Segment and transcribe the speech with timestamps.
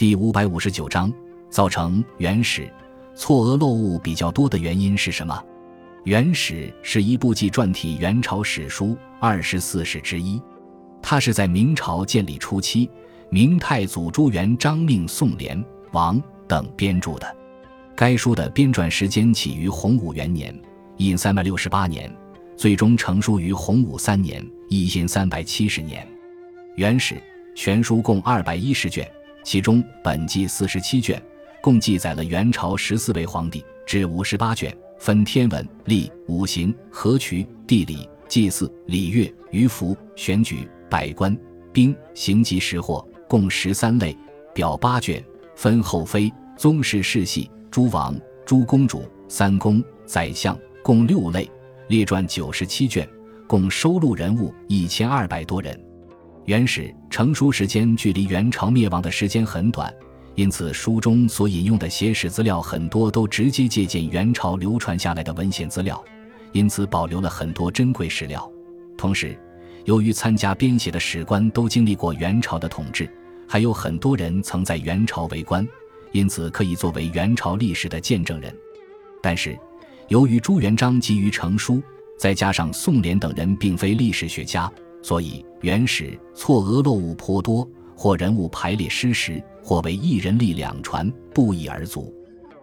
[0.00, 1.12] 第五百五十九章，
[1.50, 2.62] 造成《元史》
[3.14, 5.34] 错讹漏误比较多的原因是什么？
[6.04, 10.40] 《元史》是一部纪传体元朝史书二十四史之一，
[11.02, 12.88] 它是在明朝建立初期，
[13.28, 17.36] 明太祖朱元璋命宋濂、王等编著的。
[17.94, 20.58] 该书的编撰时间起于洪武元年
[20.96, 22.10] （印三百六十八年），
[22.56, 26.02] 最终成书于洪武三年（印三百七十年）。
[26.76, 27.16] 《元史》
[27.54, 29.06] 全书共二百一十卷。
[29.42, 31.20] 其中本纪四十七卷，
[31.62, 41.36] 共记载了元朝十四位皇帝；至五十八卷，分天文、历、五行、河渠、地理、祭祀、礼乐、渔服、选举、百官、
[41.72, 44.14] 兵、刑及食货，共十三类；
[44.54, 45.24] 表八卷，
[45.56, 48.14] 分后妃、宗室世系、诸王、
[48.44, 51.48] 诸公主、三公、宰相，共六类；
[51.88, 53.08] 列传九十七卷，
[53.46, 55.78] 共收录人物一千二百多人。
[56.50, 59.88] 元史成书时间距离元朝灭亡的时间很短，
[60.34, 66.04] 因此书中所引用的写史资料很多都直接借鉴元朝流传下来的文献资料，
[66.50, 68.50] 因此保留了很多珍贵史料。
[68.98, 69.38] 同时，
[69.84, 73.08] 由于参加编写的史官都经历过元朝的统治，
[73.46, 75.64] 还有很多人曾在元朝为官，
[76.10, 78.52] 因此可以作为元朝历史的见证人。
[79.22, 79.56] 但是，
[80.08, 81.80] 由于朱元璋急于成书，
[82.18, 84.68] 再加上宋濂等人并非历史学家。
[85.02, 92.14] 所以，原始错讹漏误颇多，或人物排列失实，或为一人立两传，不一而足。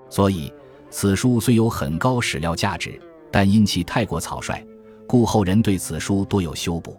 [0.09, 0.51] 所以，
[0.89, 2.99] 此书虽有很高史料价值，
[3.31, 4.65] 但因其太过草率，
[5.07, 6.95] 故后人对此书多有修补。